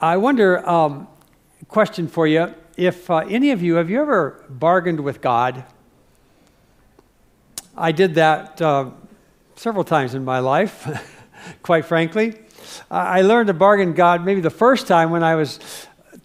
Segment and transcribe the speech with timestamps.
[0.00, 1.08] I wonder, um,
[1.68, 5.64] question for you if uh, any of you, have you ever bargained with God?
[7.74, 8.90] I did that uh,
[9.54, 10.86] several times in my life,
[11.62, 12.34] quite frankly.
[12.90, 15.58] I learned to bargain God maybe the first time when I was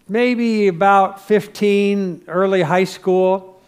[0.08, 3.62] maybe about 15, early high school.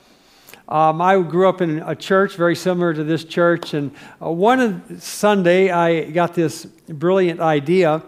[0.68, 5.00] Um, I grew up in a church very similar to this church, and uh, one
[5.00, 8.02] Sunday I got this brilliant idea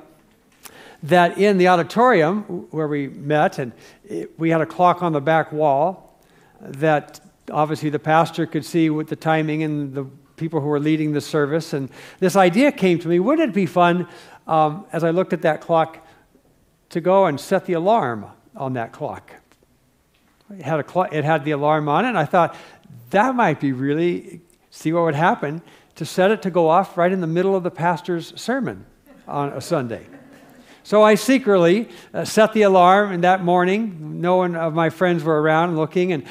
[1.09, 3.73] that in the auditorium where we met, and
[4.05, 6.21] it, we had a clock on the back wall
[6.61, 7.21] that
[7.51, 10.05] obviously the pastor could see with the timing and the
[10.37, 11.73] people who were leading the service.
[11.73, 14.09] And this idea came to me wouldn't it be fun
[14.47, 16.07] um, as I looked at that clock
[16.91, 19.33] to go and set the alarm on that clock?
[20.51, 22.57] It had, a clock, it had the alarm on it, and I thought
[23.11, 25.61] that might be really, see what would happen
[25.97, 28.87] to set it to go off right in the middle of the pastor's sermon
[29.27, 30.07] on a Sunday.
[30.87, 34.21] So I secretly uh, set the alarm and that morning.
[34.21, 36.23] No one of my friends were around looking and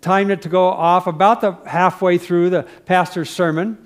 [0.00, 3.78] timed it to go off about the halfway through the pastor's sermon.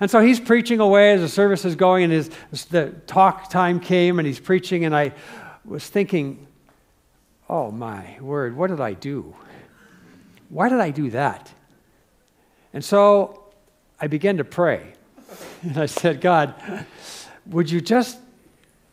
[0.00, 2.30] And so he's preaching away as the service is going, and his,
[2.70, 5.12] the talk time came, and he's preaching, and I
[5.66, 6.46] was thinking,
[7.46, 9.36] oh my word, what did I do?
[10.48, 11.52] Why did I do that?
[12.72, 13.52] And so
[14.00, 14.94] I began to pray.
[15.62, 16.54] And I said, God,
[17.46, 18.18] would you just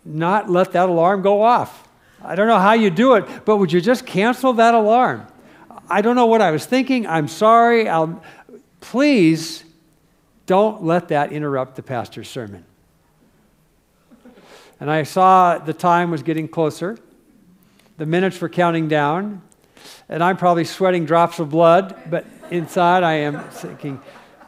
[0.06, 1.88] not let that alarm go off?
[2.24, 5.26] I don't know how you do it, but would you just cancel that alarm?
[5.90, 7.08] I don't know what I was thinking.
[7.08, 7.88] I'm sorry.
[7.88, 8.22] I'll,
[8.82, 9.64] please
[10.46, 12.66] don't let that interrupt the pastor's sermon.
[14.80, 16.98] And I saw the time was getting closer.
[17.98, 19.42] The minutes were counting down.
[20.08, 24.02] And I'm probably sweating drops of blood, but inside I am thinking,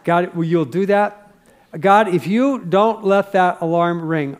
[0.03, 1.31] God, will you do that?
[1.79, 4.37] God, if you don't let that alarm ring,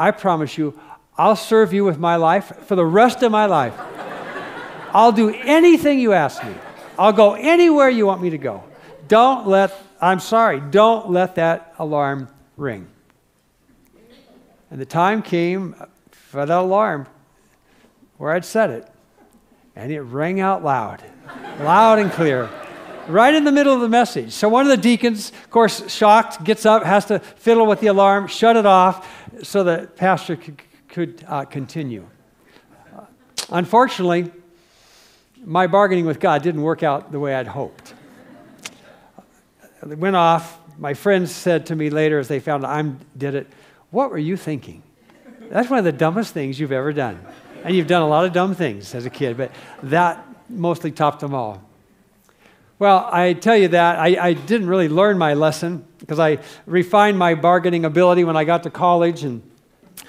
[0.00, 0.80] I promise you,
[1.18, 3.74] I'll serve you with my life for the rest of my life.
[4.94, 6.54] I'll do anything you ask me.
[6.98, 8.64] I'll go anywhere you want me to go.
[9.08, 12.86] Don't let, I'm sorry, don't let that alarm ring.
[14.70, 15.74] And the time came
[16.12, 17.06] for that alarm
[18.16, 18.88] where I'd set it,
[19.76, 21.04] and it rang out loud,
[21.58, 22.48] loud and clear,
[23.06, 24.32] right in the middle of the message.
[24.32, 27.88] So one of the deacons, of course, shocked, gets up, has to fiddle with the
[27.88, 29.06] alarm, shut it off
[29.42, 32.06] so the pastor could, could uh, continue.
[33.50, 34.30] Unfortunately,
[35.44, 37.94] my bargaining with God didn't work out the way I'd hoped.
[39.82, 40.58] It went off.
[40.78, 42.82] My friends said to me later as they found I
[43.16, 43.46] did it,
[43.90, 44.82] What were you thinking?
[45.50, 47.20] That's one of the dumbest things you've ever done.
[47.64, 49.50] And you've done a lot of dumb things as a kid, but
[49.82, 51.62] that mostly topped them all.
[52.80, 57.18] Well, I tell you that I, I didn't really learn my lesson because I refined
[57.18, 59.22] my bargaining ability when I got to college.
[59.22, 59.42] And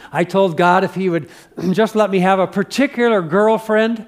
[0.09, 1.29] I told God if He would
[1.71, 4.07] just let me have a particular girlfriend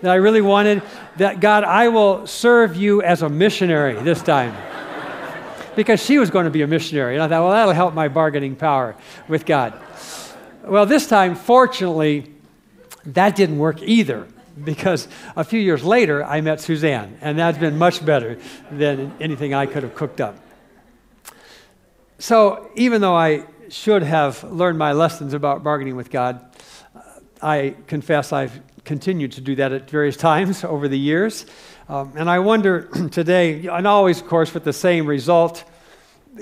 [0.00, 0.82] that I really wanted,
[1.16, 4.54] that God, I will serve you as a missionary this time.
[5.74, 7.14] because she was going to be a missionary.
[7.14, 8.94] And I thought, well, that'll help my bargaining power
[9.26, 9.74] with God.
[10.62, 12.32] Well, this time, fortunately,
[13.06, 14.28] that didn't work either
[14.64, 18.38] because a few years later, I met Suzanne, and that's been much better
[18.70, 20.36] than anything I could have cooked up.
[22.18, 26.44] So, even though I should have learned my lessons about bargaining with God,
[27.40, 31.46] I confess I've continued to do that at various times over the years.
[31.88, 35.64] Um, and I wonder today, and always, of course, with the same result,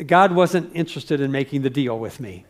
[0.07, 2.45] God wasn't interested in making the deal with me.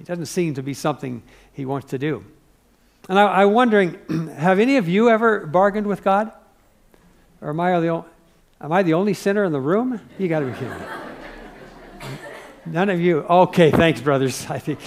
[0.00, 1.22] It doesn't seem to be something
[1.52, 2.24] He wants to do.
[3.08, 3.98] And I, am wondering,
[4.36, 6.32] have any of you ever bargained with God?
[7.40, 8.08] Or am I the, only,
[8.60, 10.00] am I the only sinner in the room?
[10.18, 10.86] You got to be kidding me.
[12.66, 13.18] None of you.
[13.22, 14.46] Okay, thanks, brothers.
[14.50, 14.78] I think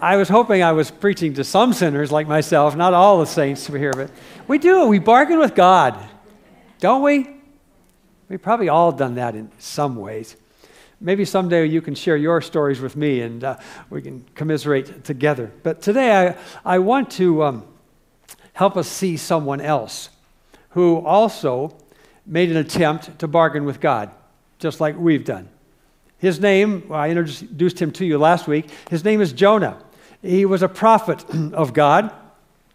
[0.00, 3.66] I was hoping I was preaching to some sinners like myself, not all the saints
[3.66, 4.10] here, but
[4.48, 4.86] we do.
[4.86, 5.96] We bargain with God,
[6.80, 7.36] don't we?
[8.28, 10.36] We've probably all done that in some ways.
[11.02, 13.58] Maybe someday you can share your stories with me and uh,
[13.90, 15.50] we can commiserate together.
[15.64, 17.64] But today I, I want to um,
[18.52, 20.10] help us see someone else
[20.70, 21.76] who also
[22.24, 24.12] made an attempt to bargain with God,
[24.60, 25.48] just like we've done.
[26.18, 28.70] His name, I introduced him to you last week.
[28.88, 29.82] His name is Jonah.
[30.22, 32.12] He was a prophet of God.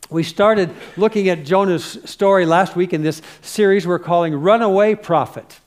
[0.10, 5.62] We started looking at Jonah's story last week in this series we're calling Runaway Prophet.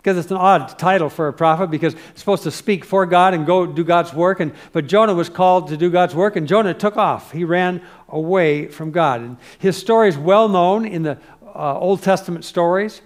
[0.00, 3.34] Because it's an odd title for a prophet because it's supposed to speak for God
[3.34, 4.40] and go do God's work.
[4.40, 7.32] And, but Jonah was called to do God's work, and Jonah took off.
[7.32, 9.20] He ran away from God.
[9.20, 11.18] And his story is well known in the
[11.54, 13.02] uh, Old Testament stories.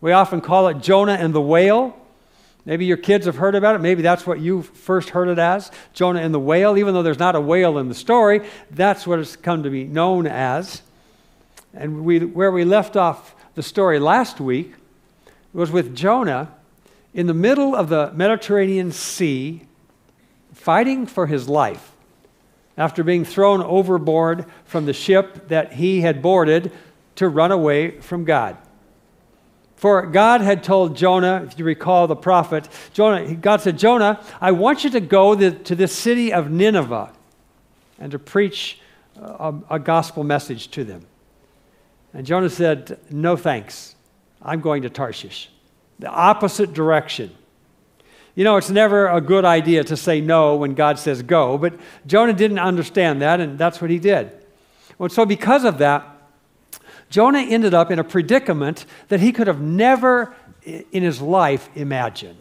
[0.00, 1.94] We often call it Jonah and the whale.
[2.64, 3.80] Maybe your kids have heard about it.
[3.80, 6.78] Maybe that's what you first heard it as Jonah and the whale.
[6.78, 9.84] Even though there's not a whale in the story, that's what it's come to be
[9.84, 10.80] known as.
[11.74, 14.74] And we, where we left off the story last week
[15.52, 16.54] was with Jonah
[17.14, 19.62] in the middle of the Mediterranean Sea,
[20.52, 21.92] fighting for his life
[22.76, 26.70] after being thrown overboard from the ship that he had boarded
[27.16, 28.56] to run away from God.
[29.74, 34.52] For God had told Jonah, if you recall the prophet, Jonah, God said, Jonah, I
[34.52, 37.12] want you to go to this city of Nineveh
[37.98, 38.80] and to preach
[39.16, 41.06] a, a gospel message to them.
[42.12, 43.94] And Jonah said, No thanks.
[44.42, 45.48] I'm going to Tarshish,
[45.98, 47.34] the opposite direction.
[48.34, 51.74] You know, it's never a good idea to say no when God says go, but
[52.06, 54.30] Jonah didn't understand that, and that's what he did.
[54.96, 56.06] Well, so because of that,
[57.10, 62.36] Jonah ended up in a predicament that he could have never in his life imagined.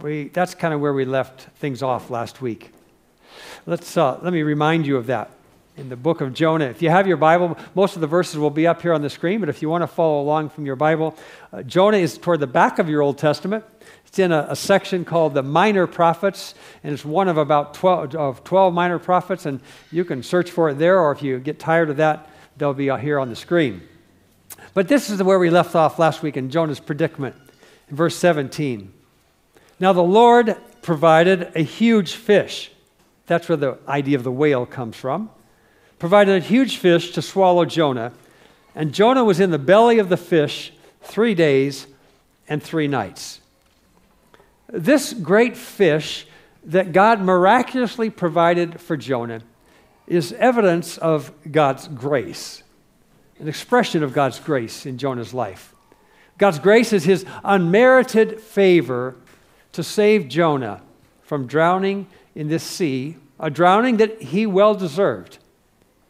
[0.00, 2.72] We, that's kind of where we left things off last week.
[3.66, 5.30] Let's, uh, let me remind you of that
[5.76, 6.66] in the book of Jonah.
[6.66, 9.08] If you have your Bible, most of the verses will be up here on the
[9.08, 11.16] screen, but if you want to follow along from your Bible,
[11.52, 13.64] uh, Jonah is toward the back of your Old Testament.
[14.06, 16.54] It's in a, a, section called the Minor Prophets,
[16.84, 19.60] and it's one of about 12, of 12 minor prophets, and
[19.90, 22.28] you can search for it there, or if you get tired of that,
[22.58, 23.80] they'll be here on the screen.
[24.74, 27.34] But this is where we left off last week in Jonah's predicament,
[27.88, 28.92] in verse 17.
[29.80, 32.70] Now the Lord provided a huge fish.
[33.26, 35.30] That's where the idea of the whale comes from.
[36.02, 38.10] Provided a huge fish to swallow Jonah,
[38.74, 41.86] and Jonah was in the belly of the fish three days
[42.48, 43.40] and three nights.
[44.66, 46.26] This great fish
[46.64, 49.42] that God miraculously provided for Jonah
[50.08, 52.64] is evidence of God's grace,
[53.38, 55.72] an expression of God's grace in Jonah's life.
[56.36, 59.14] God's grace is his unmerited favor
[59.70, 60.82] to save Jonah
[61.22, 65.38] from drowning in this sea, a drowning that he well deserved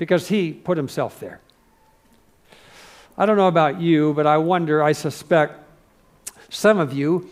[0.02, 1.40] because he put himself there.
[3.16, 5.60] I don't know about you, but I wonder, I suspect
[6.48, 7.30] some of you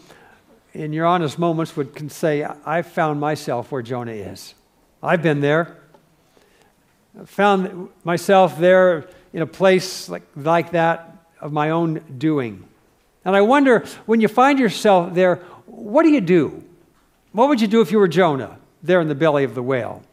[0.72, 4.54] in your honest moments would can say, I found myself where Jonah is.
[5.02, 5.78] I've been there.
[7.20, 12.62] I found myself there in a place like, like that of my own doing.
[13.24, 16.62] And I wonder, when you find yourself there, what do you do?
[17.32, 20.04] What would you do if you were Jonah there in the belly of the whale?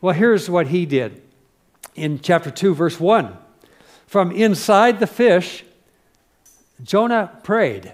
[0.00, 1.21] Well, here's what he did
[1.94, 3.36] in chapter 2, verse 1.
[4.06, 5.64] From inside the fish,
[6.82, 7.92] Jonah prayed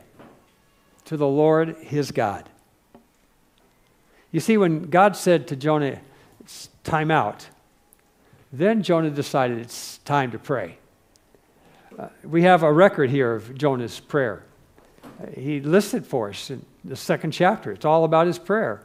[1.05, 2.49] to the Lord his God.
[4.31, 6.01] You see, when God said to Jonah,
[6.41, 7.49] it's time out,
[8.53, 10.79] then Jonah decided it's time to pray.
[11.99, 14.45] Uh, we have a record here of Jonah's prayer.
[15.05, 17.73] Uh, he listed for us in the second chapter.
[17.73, 18.83] It's all about his prayer.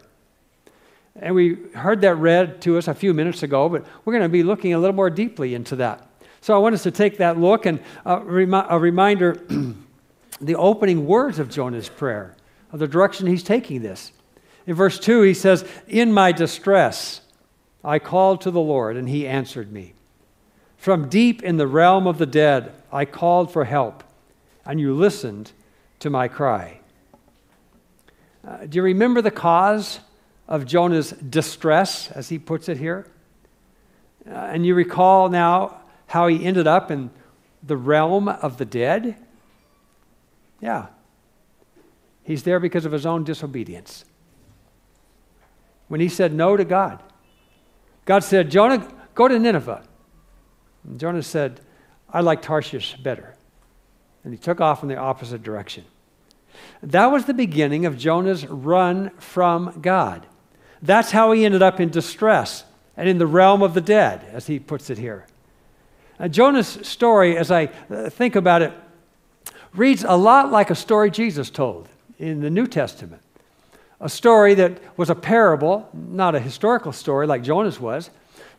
[1.15, 4.29] And we heard that read to us a few minutes ago, but we're going to
[4.29, 6.07] be looking a little more deeply into that.
[6.41, 9.45] So I want us to take that look and uh, remi- a reminder
[10.41, 12.35] the opening words of Jonah's prayer,
[12.71, 14.11] of the direction he's taking this.
[14.65, 17.21] In verse 2, he says, In my distress,
[17.83, 19.93] I called to the Lord, and he answered me.
[20.77, 24.03] From deep in the realm of the dead, I called for help,
[24.65, 25.51] and you listened
[25.99, 26.79] to my cry.
[28.45, 29.99] Uh, do you remember the cause
[30.47, 33.07] of Jonah's distress, as he puts it here?
[34.27, 37.09] Uh, and you recall now how he ended up in
[37.61, 39.15] the realm of the dead?
[40.59, 40.87] Yeah.
[42.23, 44.05] He's there because of his own disobedience.
[45.87, 47.03] When he said no to God,
[48.05, 49.83] God said, Jonah, go to Nineveh.
[50.85, 51.61] And Jonah said,
[52.09, 53.35] I like Tarshish better.
[54.23, 55.85] And he took off in the opposite direction.
[56.81, 60.25] That was the beginning of Jonah's run from God.
[60.83, 62.65] That's how he ended up in distress
[62.97, 65.25] and in the realm of the dead, as he puts it here.
[66.19, 68.73] Now, Jonah's story, as I uh, think about it,
[69.73, 71.87] reads a lot like a story Jesus told
[72.19, 73.21] in the New Testament.
[74.01, 78.09] A story that was a parable, not a historical story like Jonah's was,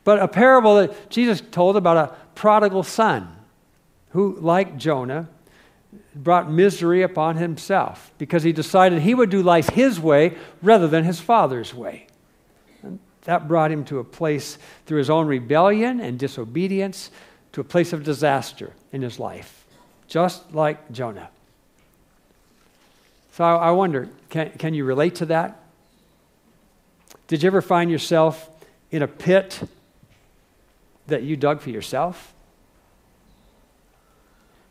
[0.03, 3.29] but a parable that Jesus told about a prodigal son
[4.11, 5.29] who, like Jonah,
[6.15, 11.05] brought misery upon himself because he decided he would do life his way rather than
[11.05, 12.07] his father's way.
[13.25, 17.11] That brought him to a place through his own rebellion and disobedience
[17.53, 19.65] to a place of disaster in his life
[20.07, 21.29] just like Jonah.
[23.33, 25.61] So I, wonder can, can you relate to that?
[27.27, 28.49] Did you ever find yourself
[28.91, 29.61] in a pit
[31.09, 32.33] that you dug for yourself?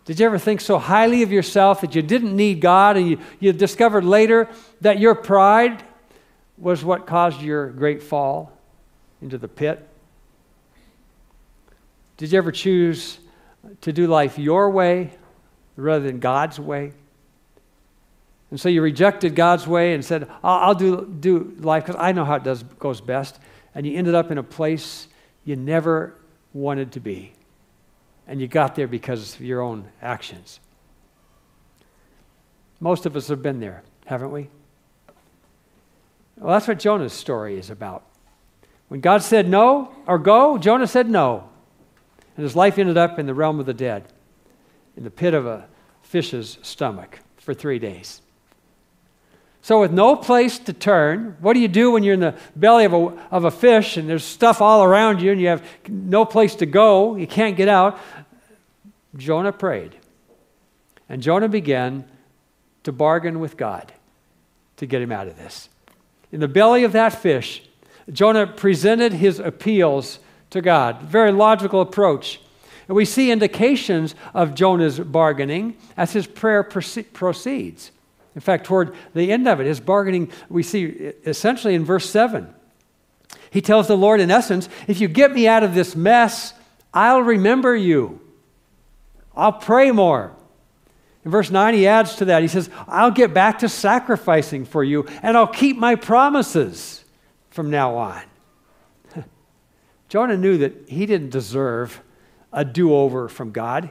[0.05, 3.19] Did you ever think so highly of yourself that you didn't need God and you,
[3.39, 4.49] you discovered later
[4.81, 5.83] that your pride
[6.63, 8.57] was what caused your great fall
[9.21, 9.87] into the pit?
[12.17, 13.19] Did you ever choose
[13.81, 15.11] to do life your way
[15.75, 16.93] rather than God's way?
[18.49, 22.11] And so you rejected God's way and said, I'll, I'll do, do life because I
[22.11, 23.39] know how it does, goes best.
[23.75, 25.07] And you ended up in a place
[25.43, 26.15] you never
[26.53, 27.33] wanted to be.
[28.27, 30.59] And you got there because of your own actions.
[32.79, 34.49] Most of us have been there, haven't we?
[36.37, 38.03] Well, that's what Jonah's story is about.
[38.87, 41.49] When God said no or go, Jonah said no.
[42.35, 44.05] And his life ended up in the realm of the dead,
[44.97, 45.67] in the pit of a
[46.01, 48.21] fish's stomach for three days.
[49.61, 52.83] So, with no place to turn, what do you do when you're in the belly
[52.83, 52.97] of a,
[53.31, 56.65] of a fish and there's stuff all around you and you have no place to
[56.65, 57.15] go?
[57.15, 57.97] You can't get out.
[59.15, 59.95] Jonah prayed.
[61.07, 62.03] And Jonah began
[62.83, 63.93] to bargain with God
[64.77, 65.69] to get him out of this.
[66.33, 67.61] In the belly of that fish,
[68.11, 70.17] Jonah presented his appeals
[70.49, 71.03] to God.
[71.03, 72.41] Very logical approach.
[72.87, 77.91] And we see indications of Jonah's bargaining as his prayer proceeds.
[78.33, 80.85] In fact, toward the end of it, his bargaining, we see
[81.23, 82.51] essentially in verse 7.
[83.51, 86.55] He tells the Lord, in essence, if you get me out of this mess,
[86.95, 88.19] I'll remember you.
[89.35, 90.35] I'll pray more.
[91.25, 92.41] In verse 9, he adds to that.
[92.41, 97.03] He says, I'll get back to sacrificing for you, and I'll keep my promises
[97.49, 98.23] from now on.
[100.09, 102.01] Jonah knew that he didn't deserve
[102.51, 103.89] a do over from God.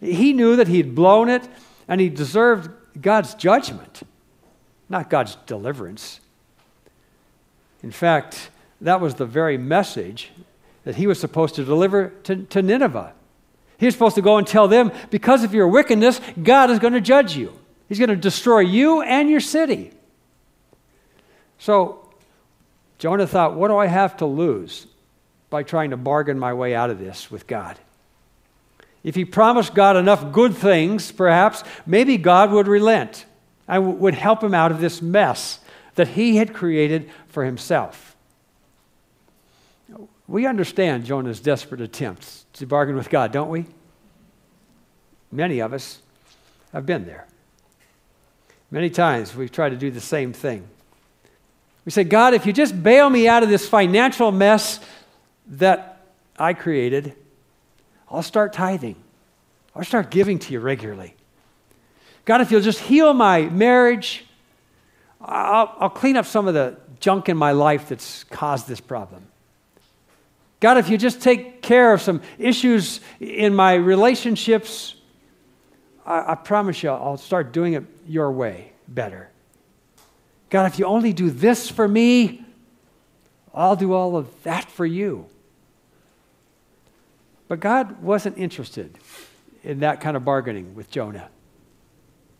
[0.00, 1.48] He knew that he'd blown it,
[1.86, 4.02] and he deserved God's judgment,
[4.88, 6.20] not God's deliverance.
[7.82, 10.32] In fact, that was the very message
[10.84, 13.12] that he was supposed to deliver to, to Nineveh.
[13.78, 16.94] He was supposed to go and tell them, because of your wickedness, God is going
[16.94, 17.52] to judge you.
[17.88, 19.92] He's going to destroy you and your city.
[21.58, 22.08] So
[22.98, 24.86] Jonah thought, what do I have to lose
[25.50, 27.78] by trying to bargain my way out of this with God?
[29.04, 33.24] If he promised God enough good things, perhaps, maybe God would relent
[33.68, 35.60] and would help him out of this mess
[35.94, 38.15] that he had created for himself.
[40.28, 43.66] We understand Jonah's desperate attempts to bargain with God, don't we?
[45.30, 46.00] Many of us
[46.72, 47.26] have been there.
[48.70, 50.66] Many times we've tried to do the same thing.
[51.84, 54.80] We say, God, if you just bail me out of this financial mess
[55.46, 56.04] that
[56.36, 57.14] I created,
[58.10, 58.96] I'll start tithing.
[59.74, 61.14] I'll start giving to you regularly.
[62.24, 64.24] God, if you'll just heal my marriage,
[65.20, 69.28] I'll, I'll clean up some of the junk in my life that's caused this problem.
[70.60, 74.94] God, if you just take care of some issues in my relationships,
[76.04, 79.30] I, I promise you I'll start doing it your way better.
[80.48, 82.44] God, if you only do this for me,
[83.54, 85.26] I'll do all of that for you.
[87.48, 88.98] But God wasn't interested
[89.62, 91.28] in that kind of bargaining with Jonah.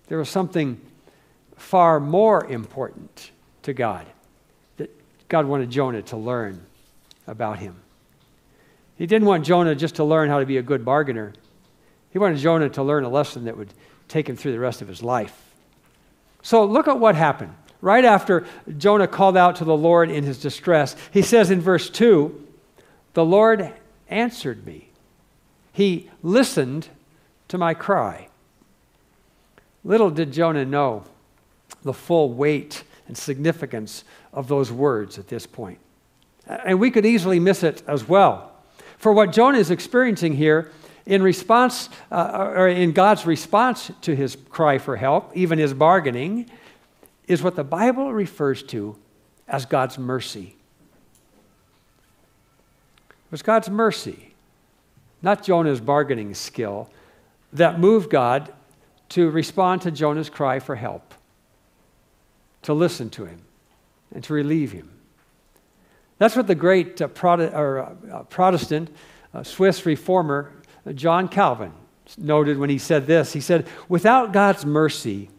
[0.09, 0.81] There was something
[1.57, 3.31] far more important
[3.63, 4.07] to God
[4.77, 4.91] that
[5.29, 6.65] God wanted Jonah to learn
[7.27, 7.77] about him.
[8.97, 11.33] He didn't want Jonah just to learn how to be a good bargainer.
[12.11, 13.73] He wanted Jonah to learn a lesson that would
[14.09, 15.55] take him through the rest of his life.
[16.43, 17.55] So look at what happened.
[17.83, 18.47] Right after
[18.79, 22.47] Jonah called out to the Lord in his distress, he says in verse 2
[23.13, 23.73] The Lord
[24.09, 24.89] answered me.
[25.73, 26.89] He listened
[27.49, 28.29] to my cry.
[29.85, 31.05] Little did Jonah know
[31.83, 35.79] the full weight and significance of those words at this point.
[36.47, 38.56] And we could easily miss it as well.
[38.97, 40.73] For what Jonah is experiencing here,
[41.05, 46.51] in response, uh, or in God's response to his cry for help, even his bargaining,
[47.29, 48.97] is what the Bible refers to
[49.47, 50.57] as God's mercy.
[53.09, 54.27] It was God's mercy
[55.23, 56.89] not Jonah's bargaining skill,
[57.53, 58.53] that moved God
[59.11, 61.15] to respond to Jonah's cry for help,
[62.63, 63.43] to listen to him,
[64.15, 64.91] and to relieve him.
[66.19, 68.95] That's what the great uh, or, uh, Protestant
[69.35, 70.53] uh, Swiss reformer
[70.87, 71.73] uh, John Calvin
[72.17, 73.33] noted when he said this.
[73.33, 75.31] He said, Without God's mercy,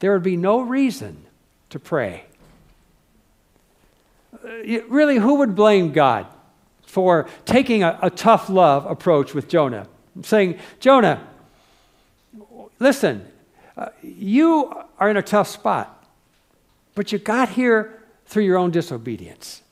[0.00, 1.24] there would be no reason
[1.70, 2.24] to pray.
[4.32, 6.26] Uh, really, who would blame God?
[6.88, 9.86] for taking a, a tough love approach with Jonah,
[10.22, 11.22] saying, Jonah,
[12.78, 13.26] listen,
[13.76, 16.02] uh, you are in a tough spot,
[16.94, 19.62] but you got here through your own disobedience.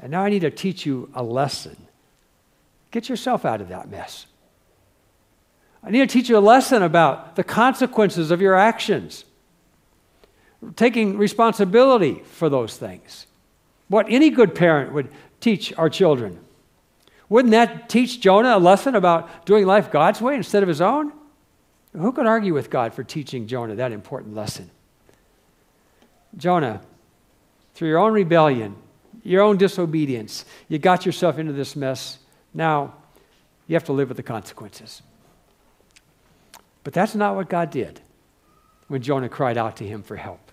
[0.00, 1.76] And now I need to teach you a lesson.
[2.90, 4.26] Get yourself out of that mess.
[5.82, 9.24] I need to teach you a lesson about the consequences of your actions,
[10.74, 13.26] taking responsibility for those things.
[13.88, 15.08] What any good parent would
[15.40, 16.38] teach our children.
[17.28, 21.12] Wouldn't that teach Jonah a lesson about doing life God's way instead of his own?
[21.92, 24.70] Who could argue with God for teaching Jonah that important lesson?
[26.36, 26.80] Jonah,
[27.74, 28.76] through your own rebellion,
[29.26, 32.18] your own disobedience, you got yourself into this mess.
[32.54, 32.94] Now,
[33.66, 35.02] you have to live with the consequences.
[36.84, 38.00] But that's not what God did
[38.88, 40.52] when Jonah cried out to him for help.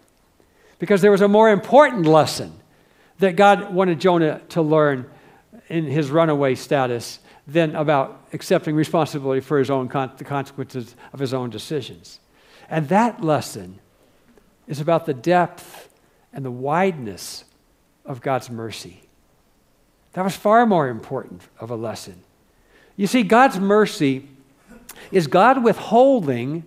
[0.80, 2.54] Because there was a more important lesson
[3.20, 5.10] that God wanted Jonah to learn
[5.68, 11.20] in his runaway status than about accepting responsibility for his own con- the consequences of
[11.20, 12.20] his own decisions.
[12.70, 13.80] And that lesson
[14.68, 15.90] is about the depth
[16.32, 17.44] and the wideness
[18.06, 19.02] of God's mercy.
[20.14, 22.24] That was far more important of a lesson.
[22.96, 24.28] You see, God's mercy
[25.12, 26.64] is God withholding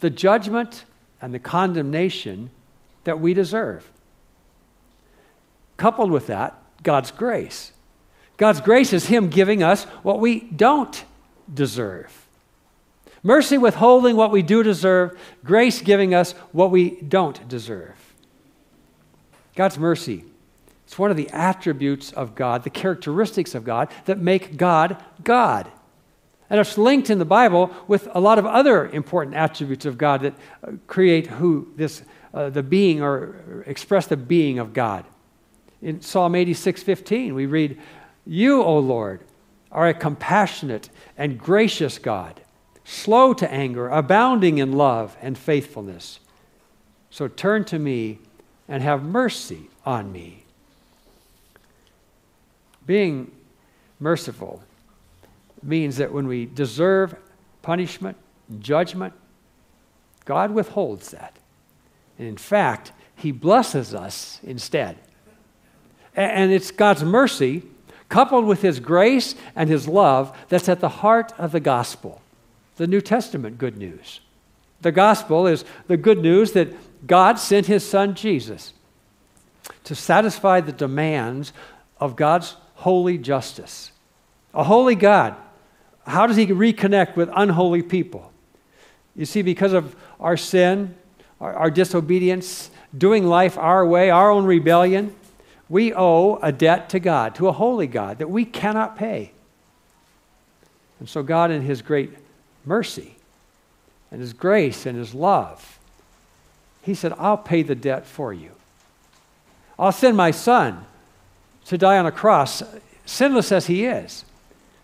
[0.00, 0.84] the judgment
[1.20, 2.50] and the condemnation
[3.04, 3.90] that we deserve.
[5.76, 7.72] Coupled with that, God's grace.
[8.36, 11.04] God's grace is Him giving us what we don't
[11.52, 12.26] deserve.
[13.22, 17.94] Mercy withholding what we do deserve, grace giving us what we don't deserve.
[19.56, 20.24] God's mercy.
[20.94, 25.68] It's one of the attributes of God, the characteristics of God that make God God.
[26.48, 30.20] And it's linked in the Bible with a lot of other important attributes of God
[30.20, 35.04] that uh, create who this, uh, the being or express the being of God.
[35.82, 37.76] In Psalm 86 15, we read,
[38.24, 39.24] You, O Lord,
[39.72, 42.40] are a compassionate and gracious God,
[42.84, 46.20] slow to anger, abounding in love and faithfulness.
[47.10, 48.20] So turn to me
[48.68, 50.43] and have mercy on me.
[52.86, 53.32] Being
[54.00, 54.62] merciful
[55.62, 57.16] means that when we deserve
[57.62, 58.16] punishment,
[58.58, 59.14] judgment,
[60.24, 61.36] God withholds that.
[62.18, 64.98] And in fact, He blesses us instead.
[66.14, 67.62] And it's God's mercy
[68.08, 72.20] coupled with His grace and His love that's at the heart of the gospel,
[72.76, 74.20] the New Testament good news.
[74.82, 78.74] The gospel is the good news that God sent His Son Jesus
[79.84, 81.52] to satisfy the demands
[81.98, 83.92] of God's holy justice.
[84.52, 85.34] A holy God,
[86.06, 88.30] how does He reconnect with unholy people?
[89.16, 90.94] You see, because of our sin,
[91.40, 95.16] our, our disobedience, doing life our way, our own rebellion,
[95.70, 99.32] we owe a debt to God, to a holy God, that we cannot pay.
[101.00, 102.10] And so, God, in His great
[102.66, 103.14] mercy
[104.10, 105.78] and His grace and His love,
[106.82, 108.50] He said, I'll pay the debt for you.
[109.78, 110.84] I'll send my Son
[111.66, 112.62] to die on a cross,
[113.06, 114.24] sinless as He is,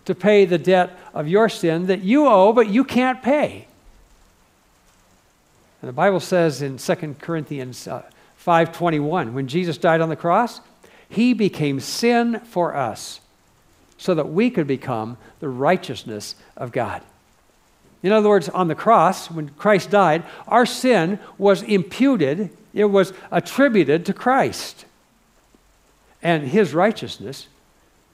[0.04, 3.66] to pay the debt of your sin that you owe, but you can't pay.
[5.82, 8.02] And the Bible says in 2 Corinthians uh,
[8.44, 10.60] 5:21, when Jesus died on the cross,
[11.08, 13.20] he became sin for us
[13.98, 17.02] so that we could become the righteousness of God.
[18.02, 23.12] In other words, on the cross, when Christ died, our sin was imputed, it was
[23.30, 24.86] attributed to Christ.
[26.22, 27.48] And his righteousness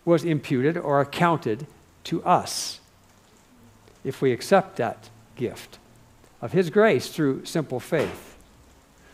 [0.04, 1.66] was imputed or accounted
[2.04, 2.80] to us
[4.04, 5.78] if we accept that gift
[6.40, 8.36] of his grace through simple faith.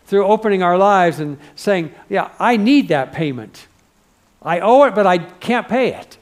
[0.04, 3.66] Through opening our lives and saying, Yeah, I need that payment.
[4.42, 6.18] I owe it, but I can't pay it.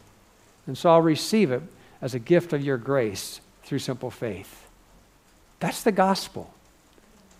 [0.67, 1.63] And so I'll receive it
[2.01, 4.69] as a gift of your grace through simple faith.
[5.59, 6.53] That's the gospel.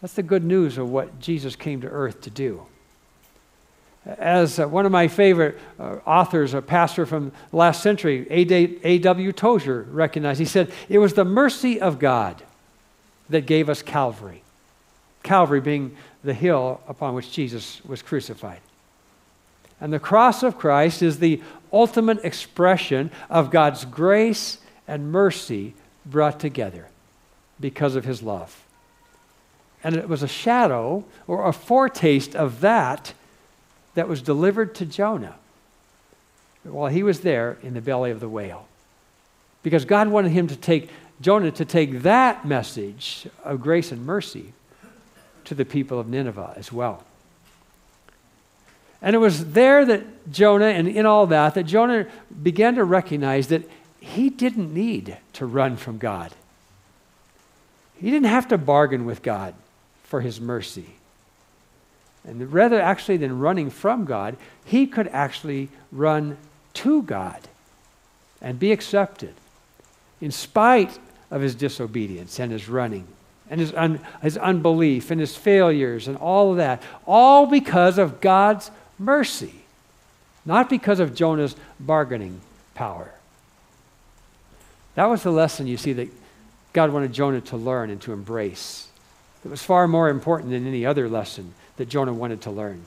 [0.01, 2.67] That's the good news of what Jesus came to earth to do.
[4.07, 9.33] As uh, one of my favorite uh, authors, a pastor from last century, A.W.
[9.33, 12.43] Tozer, recognized, he said, It was the mercy of God
[13.29, 14.43] that gave us Calvary.
[15.23, 18.61] Calvary being the hill upon which Jesus was crucified.
[19.81, 24.59] And the cross of Christ is the ultimate expression of God's grace
[24.89, 26.89] and mercy brought together
[27.59, 28.65] because of his love.
[29.83, 33.15] And it was a shadow or a foretaste of that
[34.01, 35.35] that was delivered to Jonah
[36.63, 38.67] while he was there in the belly of the whale.
[39.63, 40.89] Because God wanted him to take
[41.21, 44.55] Jonah to take that message of grace and mercy
[45.45, 47.05] to the people of Nineveh as well.
[49.03, 52.07] And it was there that Jonah, and in all that, that Jonah
[52.43, 53.69] began to recognize that
[54.01, 56.33] he didn't need to run from God.
[57.97, 59.53] He didn't have to bargain with God
[60.05, 60.95] for his mercy.
[62.25, 66.37] And rather, actually, than running from God, he could actually run
[66.75, 67.41] to God
[68.43, 69.35] and be accepted
[70.21, 70.99] in spite
[71.31, 73.07] of his disobedience and his running
[73.49, 78.21] and his, un, his unbelief and his failures and all of that, all because of
[78.21, 79.55] God's mercy,
[80.45, 82.41] not because of Jonah's bargaining
[82.75, 83.13] power.
[84.95, 86.09] That was the lesson you see that
[86.73, 88.89] God wanted Jonah to learn and to embrace.
[89.45, 92.83] It was far more important than any other lesson that Jonah wanted to learn.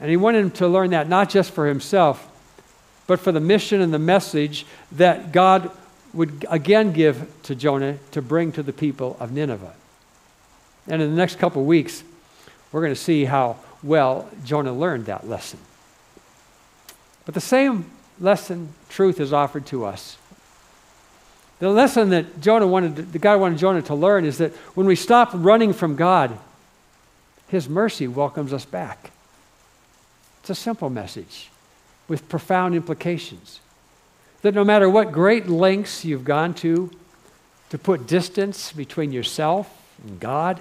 [0.00, 2.28] And he wanted to learn that not just for himself,
[3.06, 5.70] but for the mission and the message that God
[6.14, 9.74] would again give to Jonah to bring to the people of Nineveh.
[10.86, 12.04] And in the next couple weeks,
[12.70, 15.58] we're going to see how well Jonah learned that lesson.
[17.24, 20.16] But the same lesson, truth, is offered to us.
[21.62, 24.96] The lesson that Jonah wanted, the God wanted Jonah to learn is that when we
[24.96, 26.36] stop running from God,
[27.46, 29.12] His mercy welcomes us back.
[30.40, 31.50] It's a simple message
[32.08, 33.60] with profound implications.
[34.40, 36.90] That no matter what great lengths you've gone to
[37.70, 39.70] to put distance between yourself
[40.04, 40.58] and God,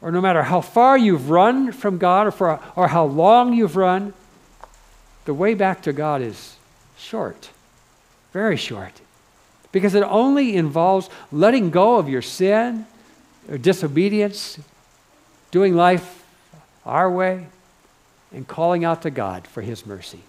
[0.00, 3.76] or no matter how far you've run from God or, for, or how long you've
[3.76, 4.12] run,
[5.24, 6.56] the way back to God is
[6.96, 7.50] short,
[8.32, 9.00] very short
[9.72, 12.86] because it only involves letting go of your sin
[13.50, 14.58] or disobedience,
[15.50, 16.24] doing life
[16.84, 17.46] our way,
[18.32, 20.20] and calling out to God for His mercy.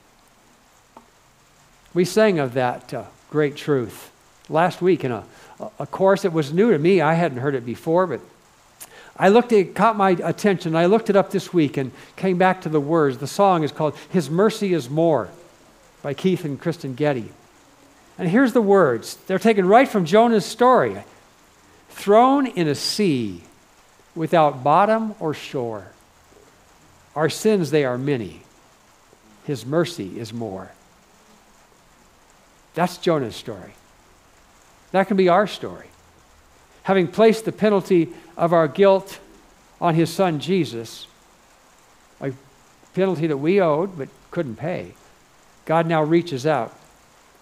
[1.94, 4.12] We sang of that uh, great truth
[4.50, 5.24] last week in a,
[5.80, 7.02] a course that was new to me.
[7.02, 8.22] I hadn't heard it before, but
[9.18, 10.76] I looked it caught my attention.
[10.76, 13.18] I looked it up this week and came back to the words.
[13.18, 15.30] The song is called His Mercy is More
[16.02, 17.30] by Keith and Kristyn Getty.
[18.20, 20.98] And here's the words they're taken right from Jonah's story
[21.90, 23.42] thrown in a sea
[24.14, 25.88] without bottom or shore.
[27.16, 28.42] Our sins, they are many.
[29.46, 30.72] His mercy is more.
[32.74, 33.74] That's Jonah's story.
[34.92, 35.88] That can be our story.
[36.84, 39.20] Having placed the penalty of our guilt
[39.80, 41.08] on his son Jesus,
[42.20, 42.34] a
[42.94, 44.94] penalty that we owed but couldn't pay,
[45.66, 46.76] God now reaches out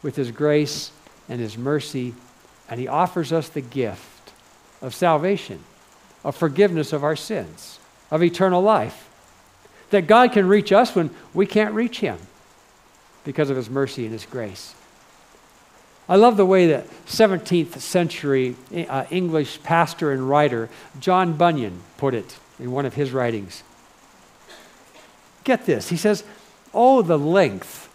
[0.07, 0.93] with His grace
[1.27, 2.13] and His mercy,
[2.69, 4.31] and He offers us the gift
[4.81, 5.59] of salvation,
[6.23, 7.77] of forgiveness of our sins,
[8.09, 9.09] of eternal life.
[9.89, 12.19] That God can reach us when we can't reach Him
[13.25, 14.75] because of His mercy and His grace.
[16.07, 18.55] I love the way that 17th century
[18.87, 20.69] uh, English pastor and writer
[21.01, 23.61] John Bunyan put it in one of his writings.
[25.43, 25.89] Get this.
[25.89, 26.23] He says,
[26.73, 27.86] Oh, the length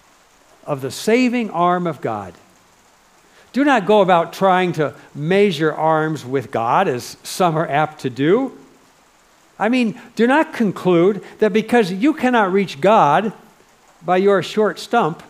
[0.64, 2.35] of the saving arm of God.
[3.53, 8.11] Do not go about trying to measure arms with God, as some are apt to
[8.11, 8.57] do.
[9.59, 13.33] I mean, do not conclude that because you cannot reach God
[14.03, 15.22] by your short stump,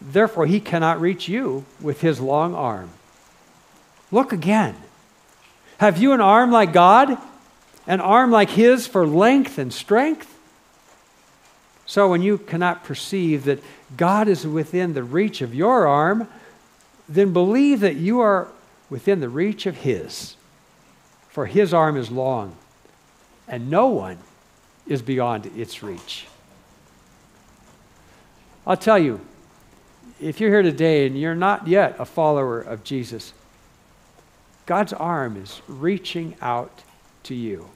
[0.00, 2.90] therefore he cannot reach you with his long arm.
[4.12, 4.76] Look again.
[5.78, 7.18] Have you an arm like God?
[7.86, 10.35] An arm like his for length and strength?
[11.86, 13.62] So when you cannot perceive that
[13.96, 16.28] God is within the reach of your arm,
[17.08, 18.48] then believe that you are
[18.90, 20.36] within the reach of His.
[21.28, 22.56] For His arm is long,
[23.46, 24.18] and no one
[24.86, 26.26] is beyond its reach.
[28.66, 29.20] I'll tell you,
[30.20, 33.32] if you're here today and you're not yet a follower of Jesus,
[34.64, 36.82] God's arm is reaching out
[37.24, 37.68] to you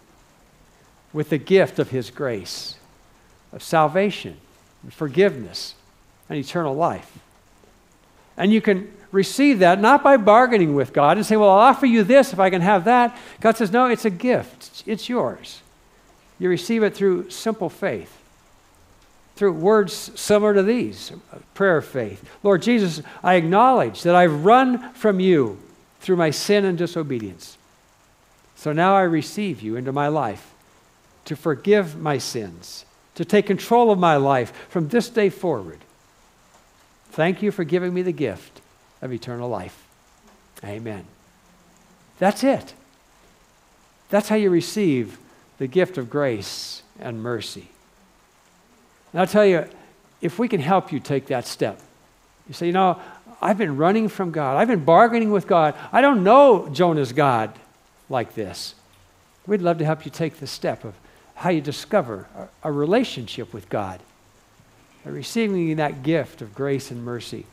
[1.13, 2.77] with the gift of His grace,
[3.53, 4.37] of salvation,
[4.83, 5.75] and forgiveness,
[6.29, 7.19] and eternal life.
[8.37, 11.87] And you can receive that not by bargaining with God and say, Well, I'll offer
[11.87, 13.17] you this if I can have that.
[13.41, 15.63] God says, No, it's a gift, it's yours.
[16.39, 18.17] You receive it through simple faith,
[19.37, 21.13] through words similar to these
[21.55, 22.27] prayer of faith.
[22.43, 25.59] Lord Jesus, I acknowledge that I've run from you
[26.01, 27.59] through my sin and disobedience.
[28.57, 30.55] So now I receive you into my life
[31.27, 32.85] to forgive my sins,
[33.21, 35.79] to take control of my life from this day forward.
[37.11, 38.63] Thank you for giving me the gift
[39.03, 39.87] of eternal life.
[40.65, 41.05] Amen.
[42.19, 42.73] That's it.
[44.09, 45.19] That's how you receive
[45.59, 47.69] the gift of grace and mercy.
[49.13, 49.67] And I'll tell you,
[50.23, 51.79] if we can help you take that step,
[52.49, 52.99] you say, you know,
[53.43, 57.53] I've been running from God, I've been bargaining with God, I don't know Jonah's God
[58.09, 58.75] like this.
[59.47, 60.95] We'd love to help you take the step of
[61.41, 63.99] how you discover a, a relationship with God
[65.03, 67.47] by receiving that gift of grace and mercy,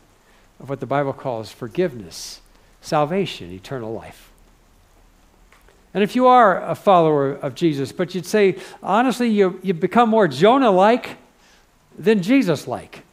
[0.59, 2.41] of what the Bible calls forgiveness,
[2.81, 4.29] salvation, eternal life.
[5.93, 10.09] And if you are a follower of Jesus, but you'd say, honestly, you, you become
[10.09, 11.15] more Jonah like
[11.97, 13.03] than Jesus like.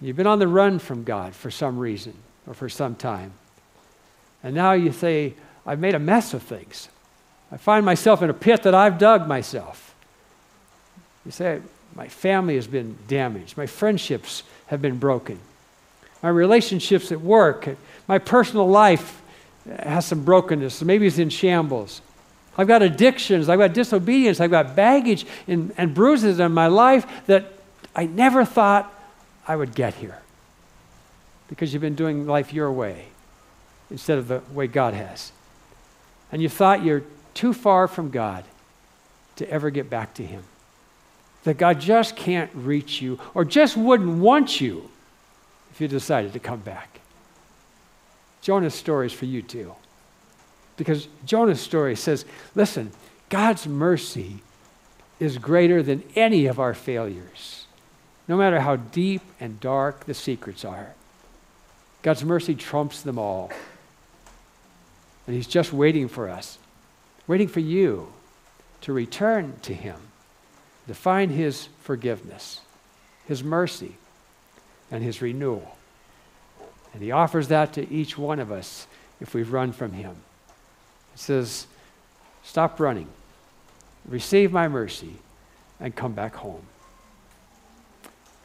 [0.00, 3.34] You've been on the run from God for some reason or for some time.
[4.42, 6.88] And now you say, I've made a mess of things.
[7.50, 9.94] I find myself in a pit that I've dug myself.
[11.24, 11.60] You say,
[11.94, 13.56] My family has been damaged.
[13.56, 15.38] My friendships have been broken.
[16.22, 17.68] My relationships at work,
[18.08, 19.22] my personal life
[19.78, 20.82] has some brokenness.
[20.82, 22.00] Maybe it's in shambles.
[22.58, 23.48] I've got addictions.
[23.48, 24.40] I've got disobedience.
[24.40, 27.52] I've got baggage and, and bruises in my life that
[27.94, 28.92] I never thought
[29.46, 30.18] I would get here
[31.48, 33.06] because you've been doing life your way
[33.90, 35.32] instead of the way God has.
[36.32, 37.04] And you thought you're
[37.36, 38.44] too far from God
[39.36, 40.42] to ever get back to Him.
[41.44, 44.90] That God just can't reach you or just wouldn't want you
[45.70, 47.00] if you decided to come back.
[48.42, 49.74] Jonah's story is for you too.
[50.76, 52.90] Because Jonah's story says, listen,
[53.28, 54.38] God's mercy
[55.18, 57.66] is greater than any of our failures,
[58.28, 60.94] no matter how deep and dark the secrets are.
[62.02, 63.50] God's mercy trumps them all.
[65.26, 66.58] And He's just waiting for us,
[67.26, 68.12] waiting for you
[68.82, 69.96] to return to Him,
[70.86, 72.60] to find His forgiveness,
[73.26, 73.96] His mercy,
[74.90, 75.76] and His renewal.
[76.92, 78.86] And He offers that to each one of us
[79.20, 80.16] if we've run from Him.
[81.12, 81.66] He says,
[82.42, 83.08] Stop running,
[84.06, 85.14] receive my mercy,
[85.80, 86.62] and come back home.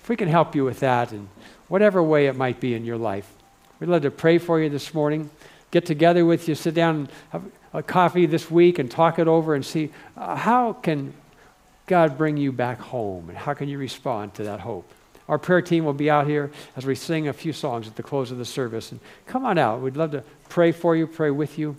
[0.02, 1.30] If we can help you with that in
[1.67, 3.32] whatever way it might be in your life,
[3.80, 5.30] we'd love to pray for you this morning
[5.72, 9.56] get together with you, sit down have a coffee this week and talk it over
[9.56, 11.14] and see uh, how can
[11.88, 14.90] God bring you back home and how can you respond to that hope.
[15.30, 18.04] Our prayer team will be out here as we sing a few songs at the
[18.04, 18.92] close of the service.
[18.92, 19.80] And come on out.
[19.80, 21.78] We'd love to pray for you, pray with you.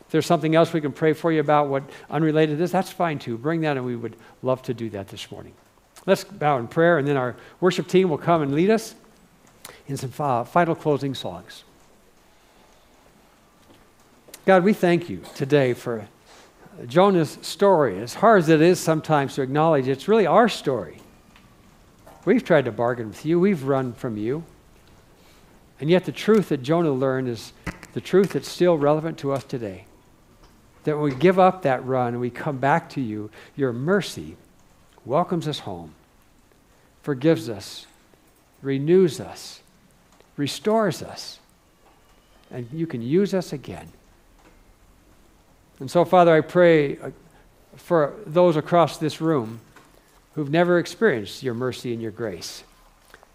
[0.00, 3.18] If there's something else we can pray for you about what unrelated this, that's fine
[3.18, 3.36] too.
[3.36, 5.52] Bring that and we would love to do that this morning.
[6.06, 8.94] Let's bow in prayer and then our worship team will come and lead us
[9.86, 11.64] in some final closing songs.
[14.46, 16.08] God, we thank you today for
[16.86, 18.00] Jonah's story.
[18.00, 21.02] As hard as it is sometimes to acknowledge, it's really our story.
[22.24, 24.44] We've tried to bargain with you, we've run from you.
[25.78, 27.52] And yet, the truth that Jonah learned is
[27.92, 29.84] the truth that's still relevant to us today.
[30.84, 34.36] That when we give up that run and we come back to you, your mercy
[35.04, 35.94] welcomes us home,
[37.02, 37.86] forgives us,
[38.62, 39.60] renews us,
[40.38, 41.40] restores us,
[42.50, 43.88] and you can use us again.
[45.80, 47.10] And so, Father, I pray uh,
[47.74, 49.60] for those across this room
[50.34, 52.62] who've never experienced your mercy and your grace,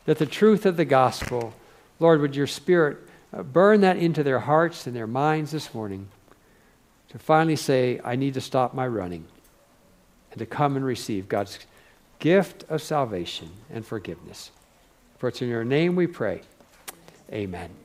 [0.06, 1.54] that the truth of the gospel,
[2.00, 3.00] Lord, would your Spirit
[3.34, 6.08] uh, burn that into their hearts and their minds this morning
[7.10, 9.26] to finally say, I need to stop my running
[10.32, 11.60] and to come and receive God's
[12.20, 14.52] gift of salvation and forgiveness.
[15.18, 16.42] For it's in your name we pray.
[17.32, 17.85] Amen.